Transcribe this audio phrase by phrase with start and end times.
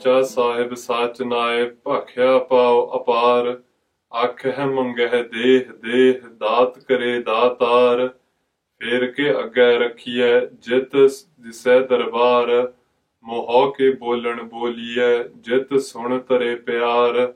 [0.00, 3.62] ਸਾਚਾ ਸਾਹਿਬ ਸਾਚ ਨਾਏ ਭਾਖਿਆ ਪਾਉ ਅਪਾਰ।
[4.14, 8.08] ਆਖਹਿ ਮੰਗਹਿ ਦੇਹ ਦੇਹ ਦਾਤ ਕਰੇ ਦਾਤਾਰ।
[8.80, 10.96] ਫੇਰ ਕੇ ਅੱਗੇ ਰਖੀਐ ਜਿਤ
[11.40, 12.72] ਦਿਸੈ ਦਰਬਾਰ।
[13.22, 17.34] ਮੋਹ ਕੇ ਬੋਲਣ ਬੋਲੀਐ ਜਿਤ ਸੁਣ ਤਰੇ ਪਿਆਰ।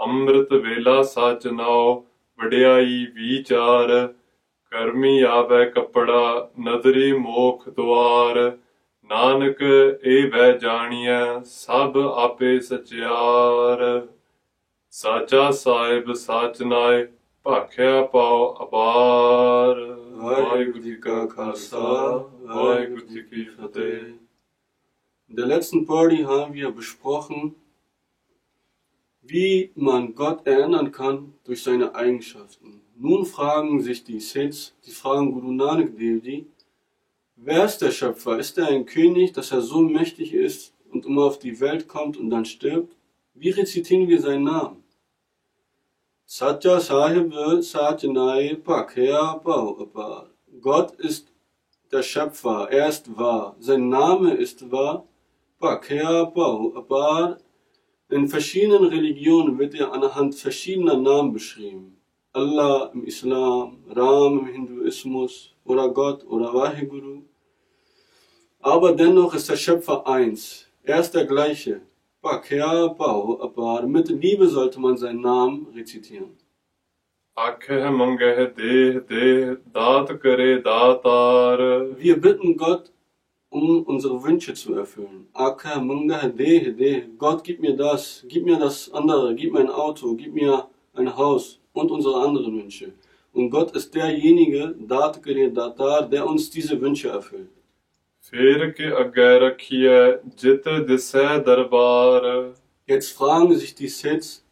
[0.00, 2.00] ਅੰਮ੍ਰਿਤ ਵੇਲਾ ਸਾਚ ਨਾਉ
[2.40, 4.14] ਵਡਿਆਈ ਵਿਚਾਰ।
[4.70, 8.58] ਕਰਮੀ ਆਵੈ ਕਪੜਾ, ਨਦਰੀ ਮੋਖ ਦੁਆਰ।
[9.09, 14.07] ਨਾਨਕ ਇਹ ਵੈ ਜਾਣੀਐ ਸਭ ਆਪੇ ਸਚਿਆਰ
[14.93, 17.05] ਸਾਚਾ ਸਾਹਿਬ ਸਾਚ ਨਾਏ
[17.45, 19.81] ਭਾਖਿਆ ਪਾਉ ਅਪਾਰ
[20.15, 21.79] ਵਾਹਿਗੁਰੂ ਜੀ ਕਾ ਖਾਲਸਾ
[22.41, 24.13] ਵਾਹਿਗੁਰੂ ਜੀ ਕੀ ਫਤਿਹ
[25.31, 27.55] In der letzten Party haben wir besprochen,
[29.25, 32.81] wie man Gott erinnern kann durch seine Eigenschaften.
[32.95, 36.45] Nun fragen sich die Siths, die fragen Guru Nanak Dev Ji,
[37.42, 38.38] wer ist der Schöpfer?
[38.38, 42.16] Ist er ein König, dass er so mächtig ist und immer auf die Welt kommt
[42.16, 42.96] und dann stirbt?
[43.34, 44.84] Wie rezitieren wir seinen Namen?
[46.26, 47.32] Satya Sahib
[47.62, 50.28] Satyanai Pakya Bhau
[50.60, 51.32] Gott ist
[51.90, 55.08] der Schöpfer, er ist wahr, sein Name ist wahr,
[55.58, 57.36] Pakya Bhau
[58.10, 61.96] In verschiedenen Religionen wird er anhand verschiedener Namen beschrieben.
[62.32, 67.24] Allah im Islam, Ram im Hinduismus oder Gott oder Vaheguru.
[68.62, 70.66] Aber dennoch ist der Schöpfer eins.
[70.82, 71.80] Er ist der gleiche.
[72.20, 76.36] Bakya Bau Mit Liebe sollte man seinen Namen rezitieren.
[81.96, 82.92] Wir bitten Gott,
[83.48, 85.28] um unsere Wünsche zu erfüllen.
[87.16, 91.16] Gott, gib mir das, gib mir das andere, gib mir ein Auto, gib mir ein
[91.16, 92.92] Haus und unsere anderen Wünsche.
[93.32, 97.48] Und Gott ist derjenige, der uns diese Wünsche erfüllt.
[102.86, 104.44] Jetzt fragen sich die Sets,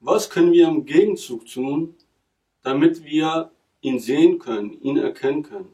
[0.00, 1.94] was können wir im Gegenzug tun,
[2.62, 3.50] damit wir
[3.80, 5.68] ihn sehen können, ihn erkennen können?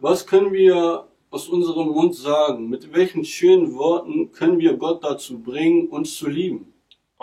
[0.00, 2.68] Was können wir aus unserem Mund sagen?
[2.68, 6.72] Mit welchen schönen Worten können wir Gott dazu bringen, uns zu lieben?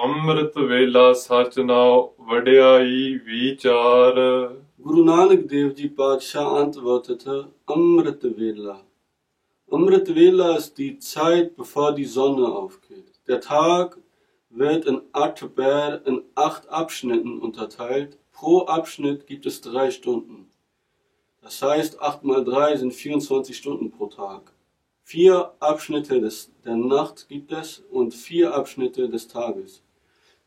[0.04, 4.18] ਅੰਮ੍ਰਿਤ ਵੇਲਾ ਸਚ ਨਾਉ ਵਡਿਆਈ ਵਿਚਾਰ
[4.82, 8.80] Guru Nanak Dev Ji Padshah antwortete, Amrit Vela.
[9.70, 13.12] Amrit Vela ist die Zeit, bevor die Sonne aufgeht.
[13.28, 13.98] Der Tag
[14.48, 18.16] wird in Atber in acht Abschnitten unterteilt.
[18.32, 20.48] Pro Abschnitt gibt es drei Stunden.
[21.42, 24.52] Das heißt, 8 mal 3 sind 24 Stunden pro Tag.
[25.02, 29.82] Vier Abschnitte des, der Nacht gibt es und vier Abschnitte des Tages.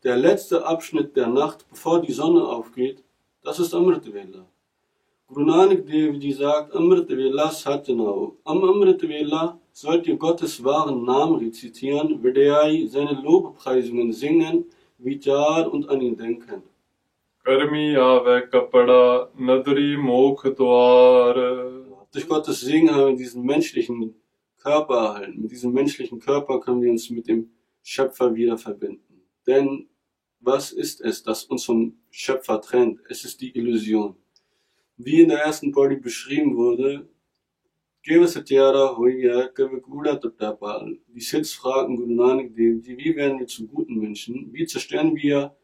[0.03, 3.03] der letzte Abschnitt der Nacht, bevor die Sonne aufgeht,
[3.43, 4.45] das ist Amrit Vela.
[5.27, 8.37] Guru Nanak Devji sagt, Amrit Vela Satyanau.
[8.45, 14.65] Am Amrit Vela sollt ihr Gottes wahren Namen rezitieren, Vedayai, seine Lobpreisungen singen,
[14.97, 16.63] Vichar und an ihn denken.
[17.43, 21.35] Karmi ave kapada, nadri mokh dwar.
[22.11, 24.15] Durch Gottes Singen haben wir diesen menschlichen
[24.57, 25.41] Körper erhalten.
[25.41, 27.49] Mit diesem menschlichen Körper können wir uns mit dem
[27.81, 29.08] Schöpfer wieder verbinden.
[29.49, 29.89] Denn
[30.41, 32.99] was ist es, das uns vom Schöpfer trennt?
[33.09, 34.15] Es ist die Illusion.
[34.95, 37.09] Wie in der ersten Body beschrieben wurde.
[38.05, 38.13] Die
[41.29, 44.53] Siths fragen Guru Nanak Dev wie werden wir zu guten Menschen?
[44.53, 45.55] Wie zerstören wir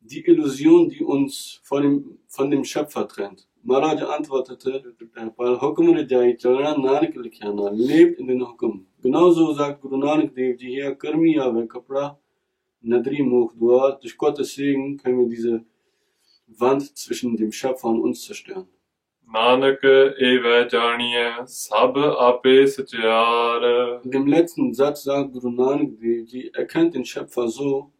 [0.00, 3.46] die Illusion, die uns von dem, von dem Schöpfer trennt?
[3.62, 4.82] Maharaj antwortete,
[7.22, 8.86] Likhana, lebt in den Hukum.
[9.00, 12.18] Genauso sagt Guru Nanak Dev hier, Karmi Kapra
[12.86, 13.98] Nadrim hoch, Dua.
[14.00, 15.64] Durch Gottes Segen können wir diese
[16.46, 18.68] Wand zwischen dem Schöpfer und uns zerstören.
[19.28, 24.00] Nanak eva janiye sab ape satyara.
[24.04, 27.90] In dem letzten Satz sagt Guru Nanak die erkennt den Schöpfer so,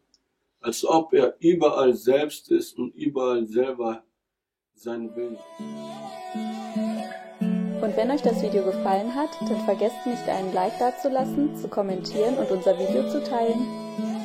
[0.61, 4.03] als ob er überall selbst ist und überall selber
[4.73, 5.37] sein Willen.
[7.81, 12.37] Und wenn euch das Video gefallen hat, dann vergesst nicht einen Like dazulassen, zu kommentieren
[12.37, 14.16] und unser Video zu teilen.